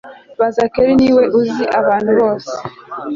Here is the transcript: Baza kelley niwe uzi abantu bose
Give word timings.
Baza 0.39 0.63
kelley 0.73 0.95
niwe 0.99 1.23
uzi 1.39 1.63
abantu 1.79 2.11
bose 2.19 2.53